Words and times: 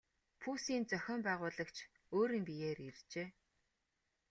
Пүүсийн 0.41 0.83
зохион 0.89 1.21
байгуулагч 1.27 1.77
өөрийн 2.15 2.43
биеэр 2.47 2.79
иржээ. 2.89 3.27